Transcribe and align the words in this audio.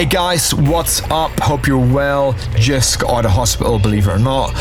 Hey 0.00 0.06
guys, 0.06 0.54
what's 0.54 1.02
up? 1.10 1.30
Hope 1.40 1.66
you're 1.66 1.76
well. 1.76 2.32
Just 2.56 3.00
got 3.00 3.10
out 3.10 3.26
of 3.26 3.32
hospital, 3.32 3.78
believe 3.78 4.08
it 4.08 4.10
or 4.12 4.18
not. 4.18 4.54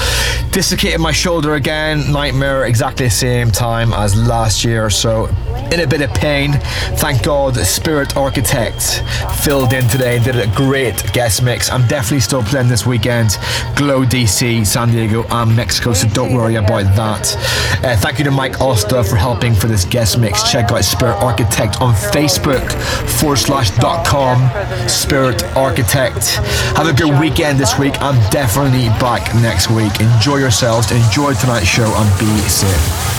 Dislocated 0.52 1.00
my 1.00 1.14
shoulder 1.14 1.54
again. 1.54 2.12
Nightmare, 2.12 2.66
exactly 2.66 3.06
the 3.06 3.12
same 3.12 3.50
time 3.50 3.94
as 3.94 4.18
last 4.18 4.66
year. 4.66 4.90
So, 4.90 5.30
in 5.72 5.82
a 5.82 5.88
bit 5.88 6.02
of 6.02 6.10
pain. 6.16 6.54
Thank 6.98 7.24
God, 7.24 7.56
Spirit 7.56 8.18
Architect 8.18 9.04
filled 9.44 9.74
in 9.74 9.88
today 9.88 10.16
and 10.16 10.26
did 10.26 10.36
a 10.36 10.48
great 10.56 11.14
guest 11.14 11.44
mix. 11.44 11.70
I'm 11.72 11.88
definitely 11.88 12.22
still 12.22 12.44
playing 12.44 12.68
this 12.68 12.86
weekend. 12.86 13.38
Glow 13.76 14.04
DC, 14.04 14.66
San 14.66 14.90
Diego, 14.90 15.26
and 15.30 15.56
Mexico. 15.56 15.94
So 15.94 16.08
don't 16.10 16.34
worry 16.34 16.56
about 16.56 16.96
that. 16.96 17.36
Uh, 17.84 17.96
thank 17.98 18.18
you 18.18 18.26
to 18.26 18.32
Mike 18.32 18.60
Oster 18.62 19.04
for 19.04 19.16
helping 19.16 19.54
for 19.54 19.68
this 19.68 19.86
guest 19.86 20.18
mix. 20.18 20.52
Check 20.52 20.72
out 20.72 20.84
Spirit 20.84 21.18
Architect 21.18 21.80
on 21.82 21.94
Facebook 21.94 22.72
forward 23.20 23.38
slash 23.38 23.70
dot 23.78 24.06
com 24.06 24.50
Spirit 24.90 25.29
Architect. 25.56 26.36
Have 26.76 26.88
a 26.88 26.94
good 26.94 27.20
weekend 27.20 27.60
this 27.60 27.78
week. 27.78 27.94
I'm 28.02 28.20
definitely 28.30 28.88
back 29.00 29.34
next 29.36 29.70
week. 29.70 30.00
Enjoy 30.00 30.38
yourselves, 30.38 30.92
enjoy 30.92 31.34
tonight's 31.34 31.68
show, 31.68 31.92
and 31.96 32.20
be 32.20 32.26
safe. 32.48 32.70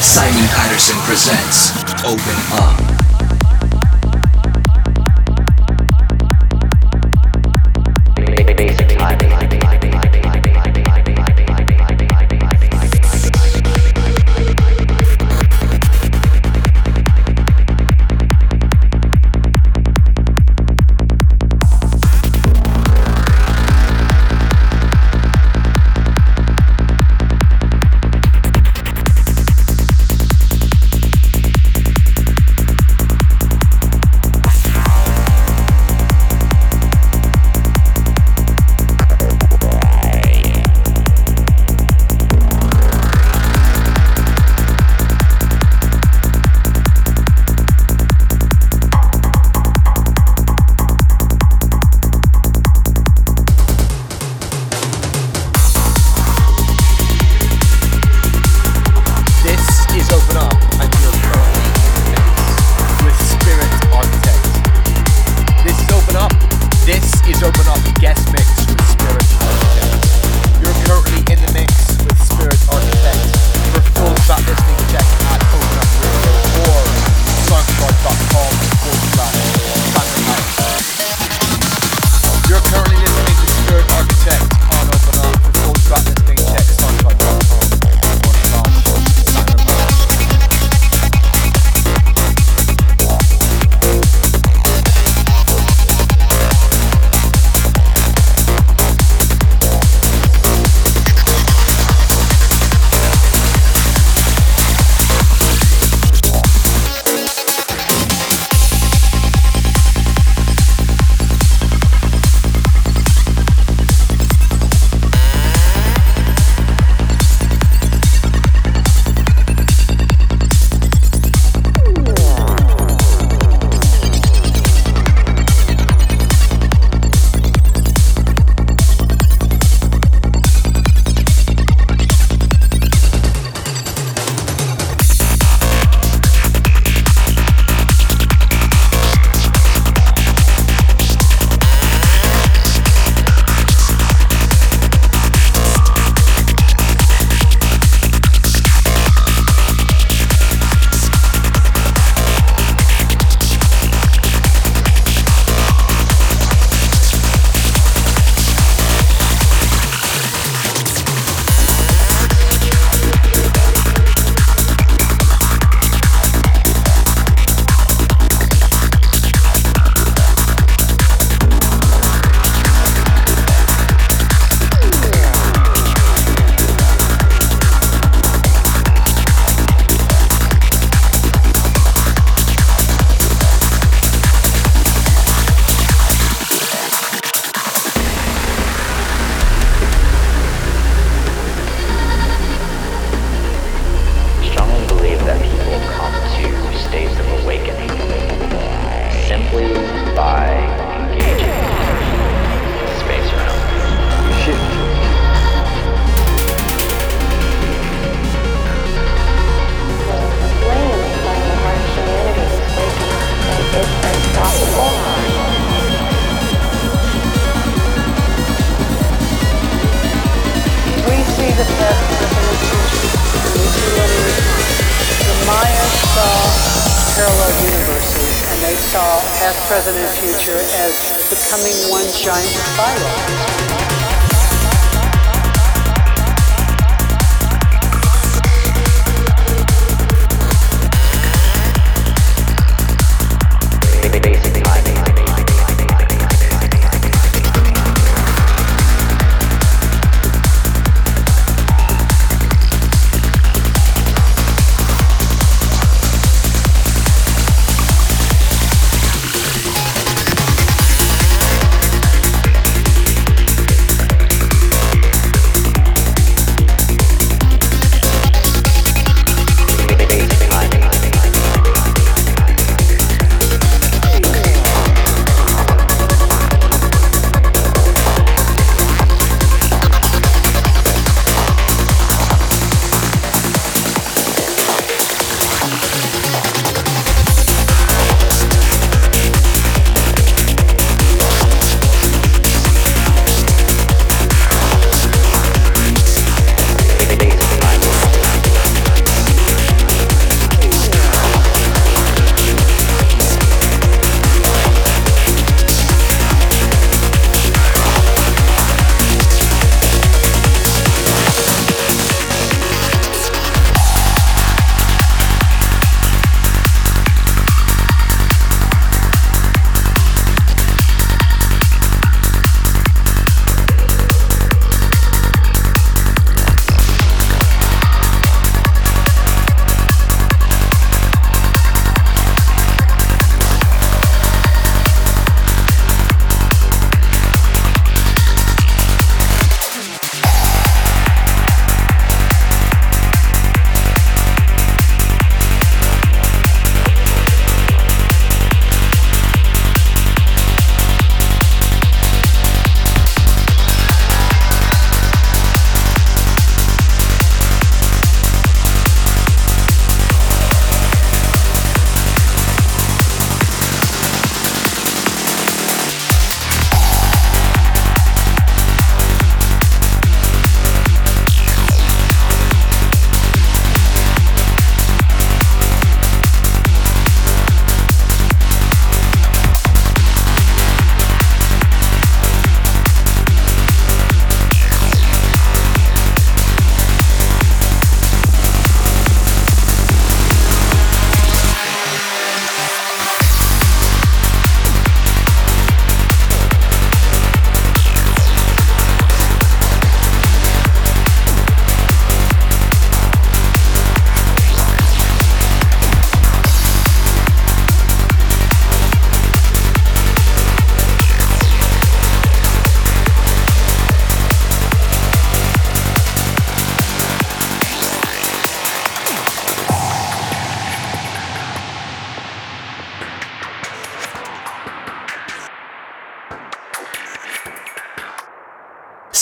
Simon 0.02 0.48
Patterson 0.48 0.96
presents 1.06 1.72
Open 2.04 2.36
Up. 2.52 2.99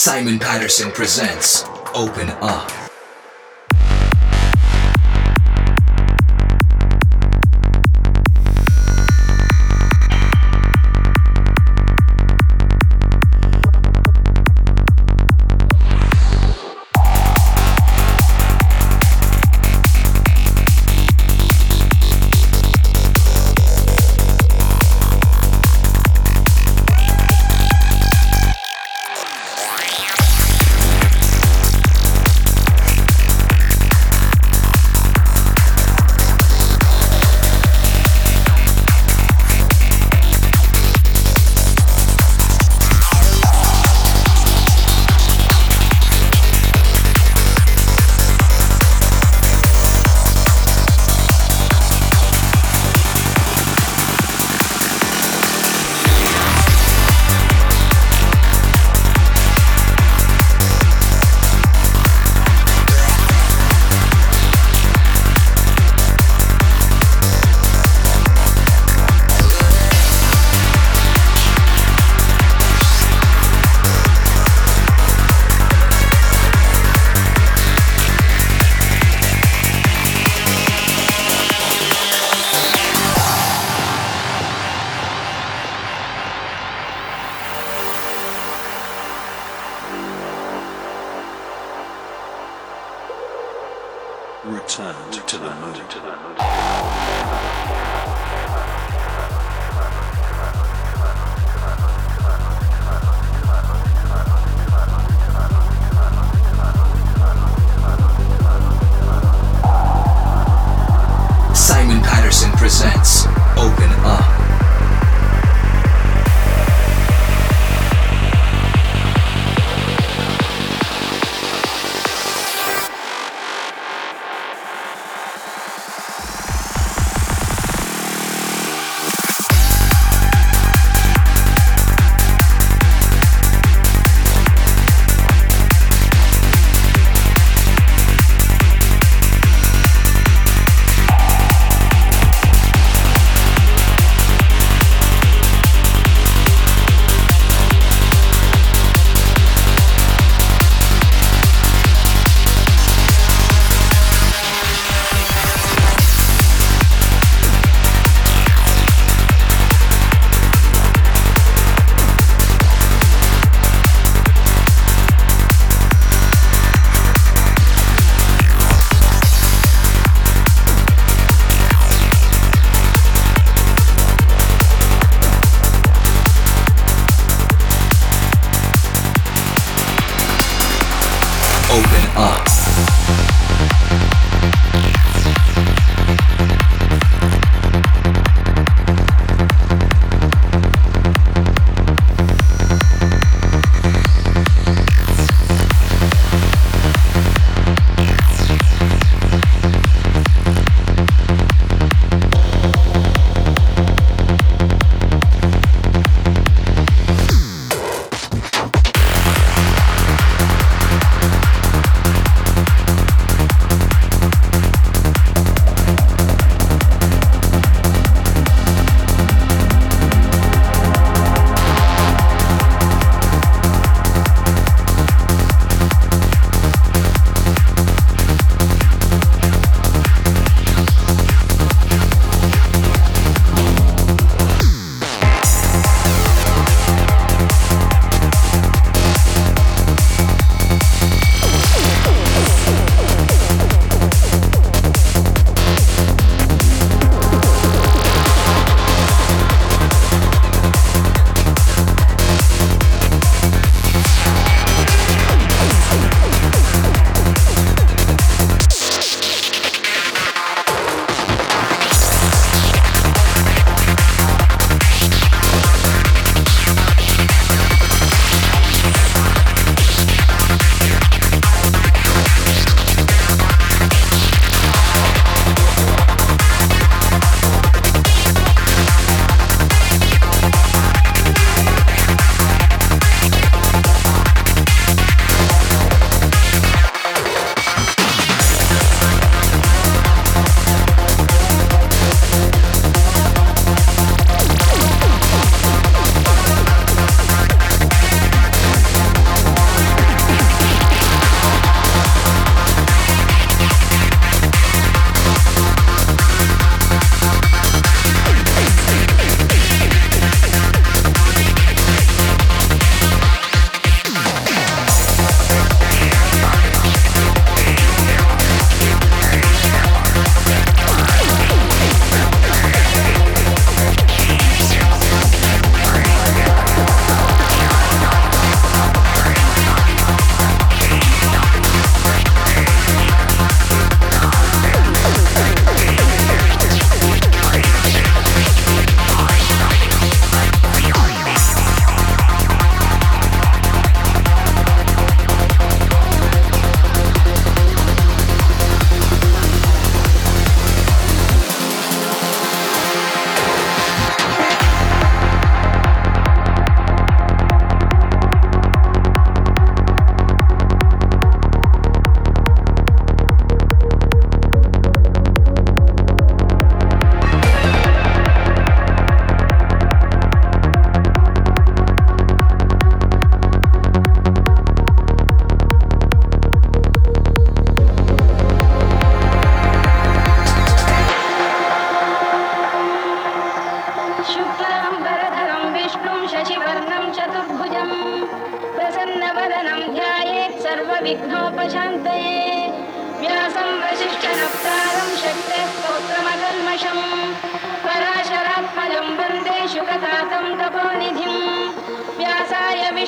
Simon 0.09 0.39
Patterson 0.39 0.91
presents 0.91 1.65
Open 1.95 2.31
Up. 2.41 2.78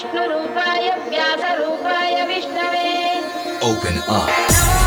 Vishnu 0.00 0.22
रूपाय 0.28 0.88
व्यास 1.08 1.42
रूपाय 1.58 2.24
विष्णवे 2.26 2.88
open 3.70 4.00
up. 4.10 4.79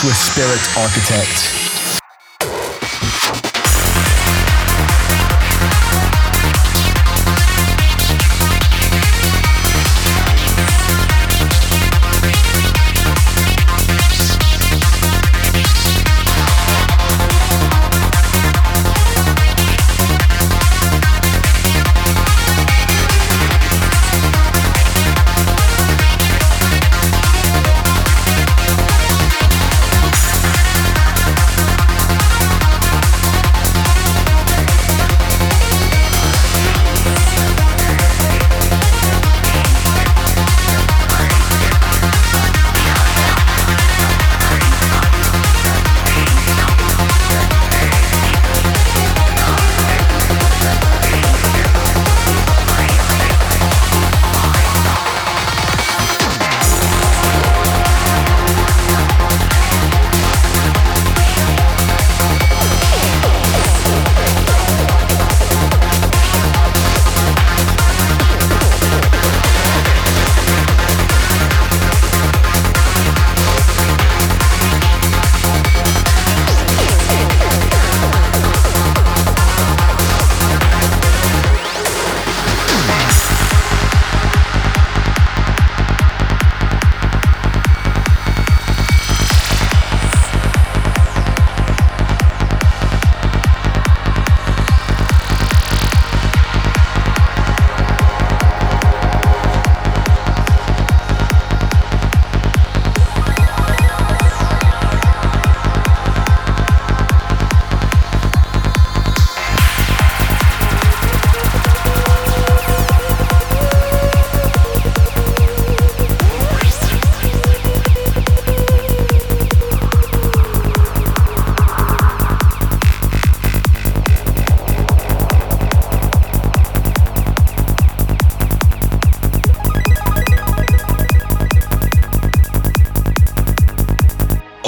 Swiss 0.00 0.26
Spirit 0.30 0.60
Architect. 0.76 1.67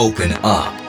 open 0.01 0.33
up. 0.43 0.80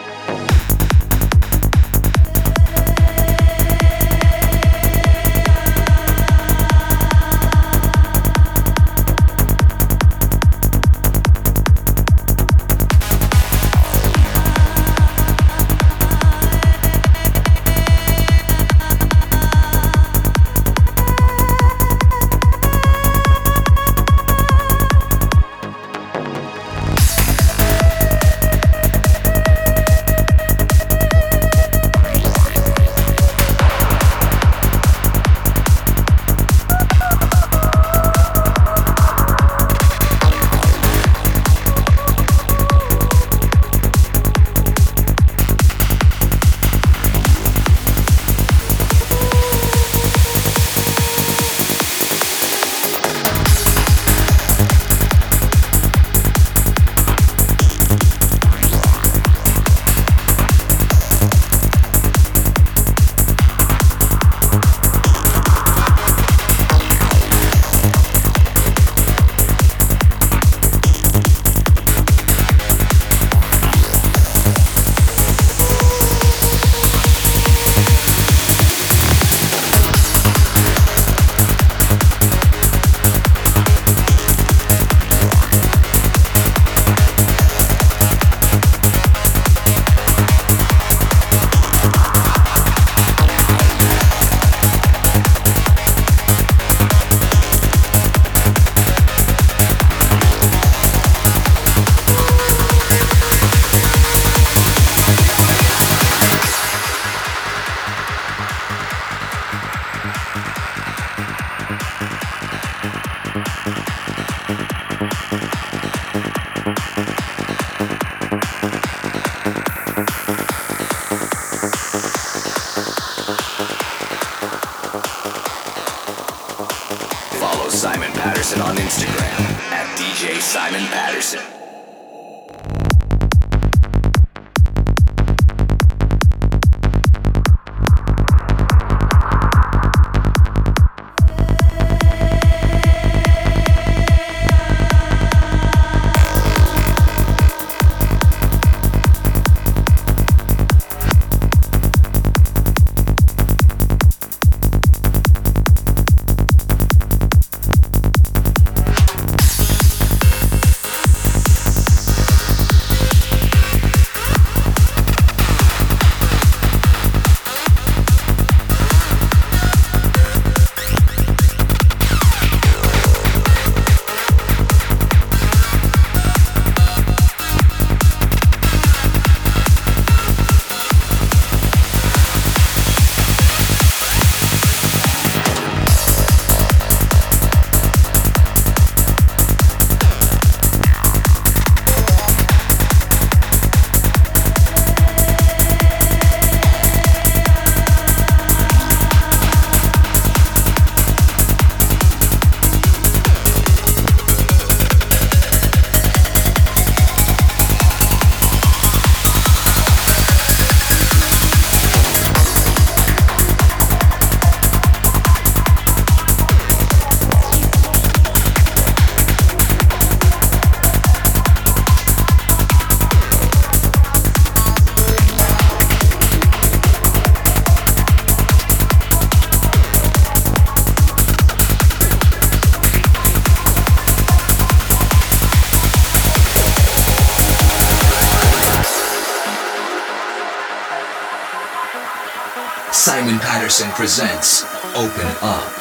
Patterson 243.71 243.91
presents 243.93 244.65
Open 244.97 245.27
Up. 245.41 245.80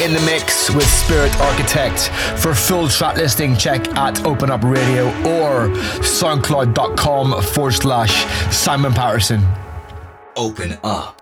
In 0.00 0.14
the 0.14 0.20
mix 0.20 0.70
with 0.70 0.86
Spirit 0.86 1.34
Architect. 1.40 2.08
For 2.40 2.54
full 2.54 2.88
track 2.88 3.16
listing, 3.16 3.56
check 3.56 3.86
at 3.96 4.24
Open 4.24 4.50
Up 4.50 4.62
Radio 4.64 5.08
or 5.28 5.68
soundcloud.com 6.00 7.42
forward 7.42 7.72
slash 7.72 8.54
Simon 8.54 8.92
Patterson. 8.92 9.46
Open 10.36 10.78
up. 10.82 11.19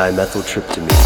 Dimethyltryptamine, 0.00 0.99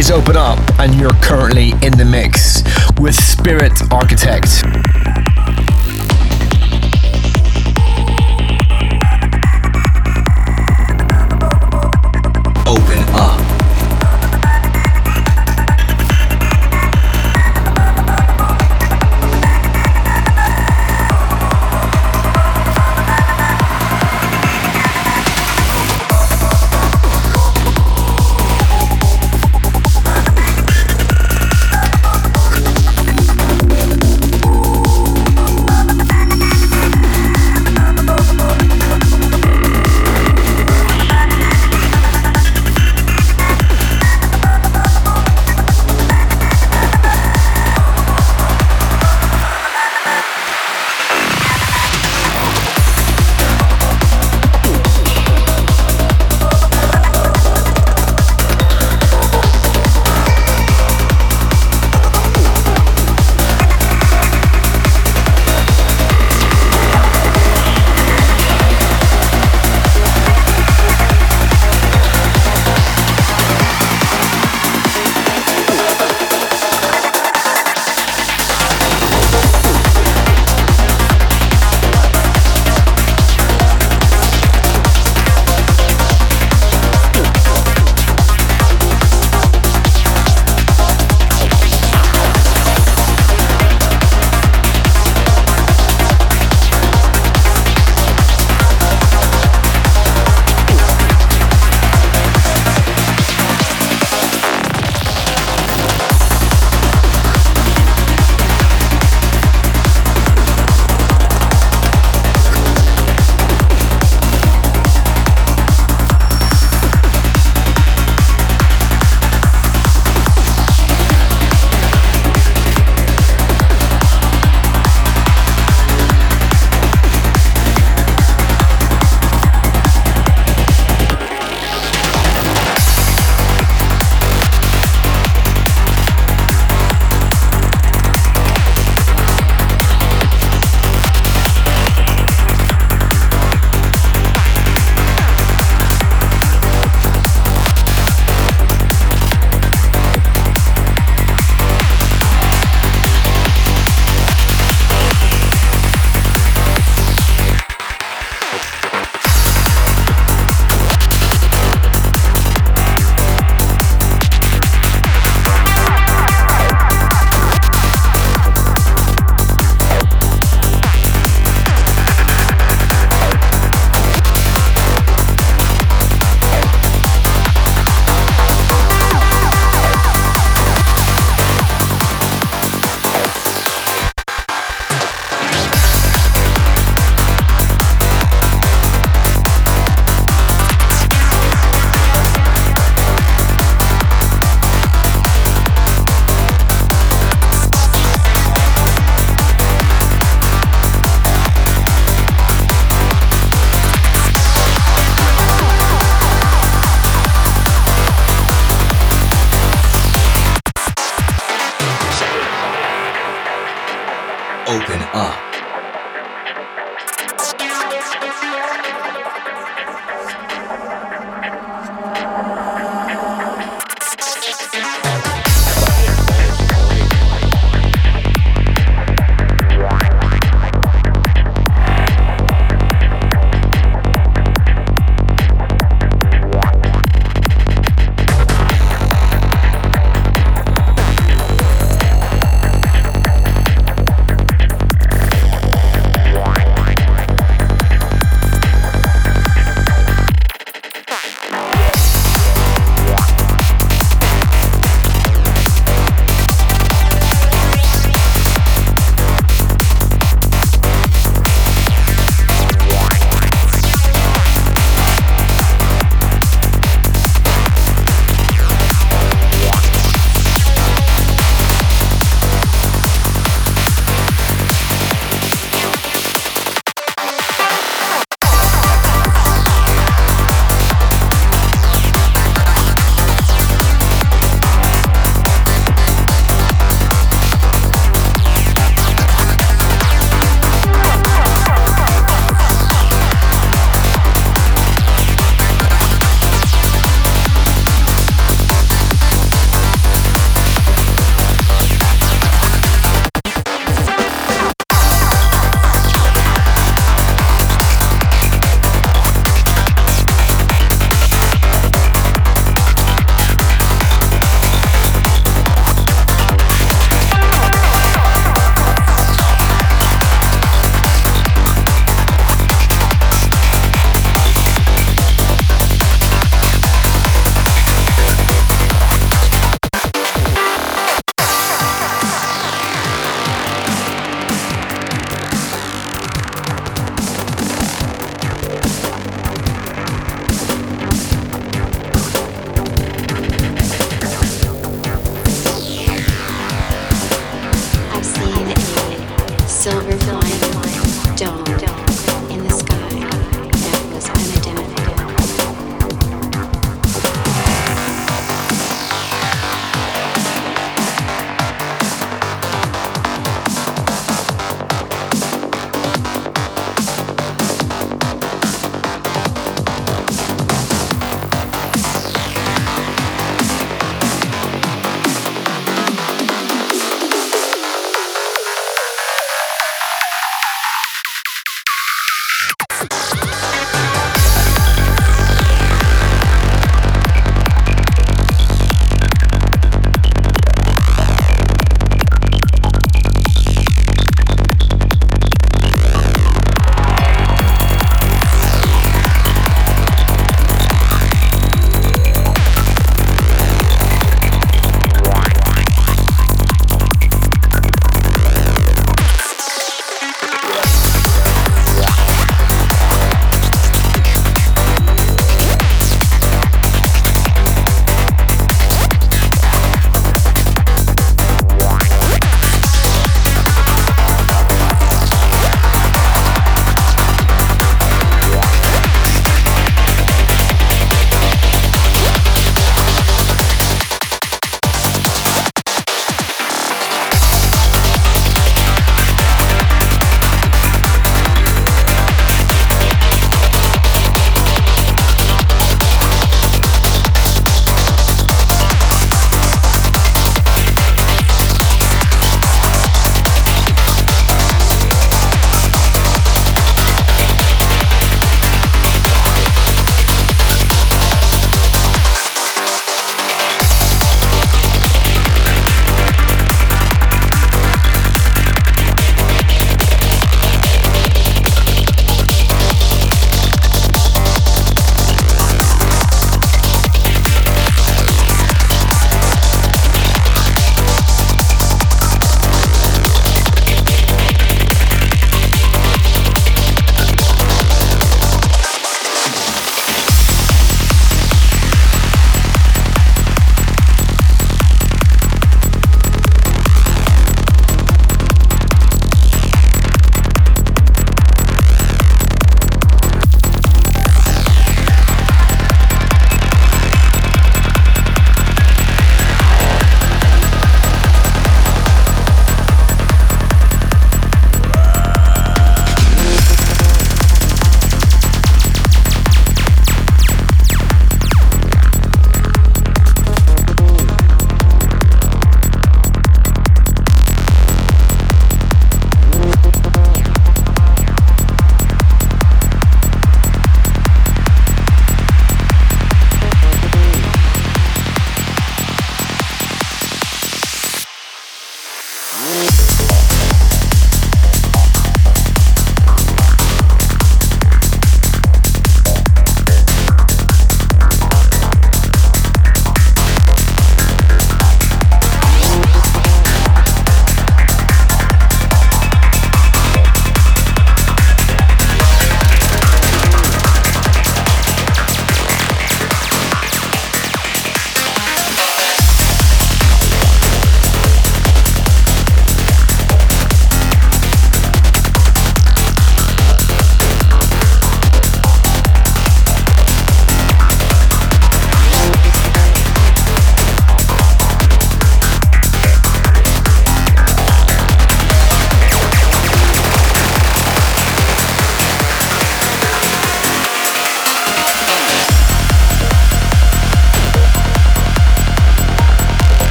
is 0.00 0.10
Open 0.10 0.34
Up, 0.34 0.58
and 0.78 0.94
you're 0.94 1.12
currently 1.20 1.72
in 1.82 1.92
the 1.92 2.06
mix 2.06 2.62
with 2.98 3.14
Spirit 3.14 3.72
Architect. 3.92 4.69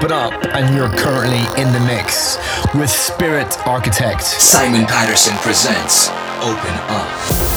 Open 0.00 0.12
Up, 0.12 0.32
and 0.54 0.74
you're 0.74 0.88
currently 0.88 1.40
in 1.60 1.70
the 1.74 1.80
mix 1.80 2.38
with 2.74 2.88
Spirit 2.88 3.58
Architect. 3.66 4.22
Simon 4.22 4.86
Patterson 4.86 5.36
presents 5.42 6.08
Open 6.40 6.74
Up. 6.88 7.49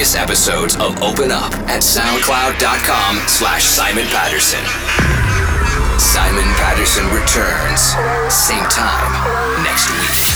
Previous 0.00 0.16
episodes 0.16 0.76
of 0.76 1.02
Open 1.02 1.30
Up 1.30 1.52
at 1.68 1.82
soundcloud.com 1.82 3.16
slash 3.28 3.64
Simon 3.66 4.06
Patterson. 4.06 4.64
Simon 6.00 6.48
Patterson 6.56 7.04
returns, 7.12 7.92
same 8.32 8.64
time 8.70 9.62
next 9.62 9.90
week. 10.00 10.29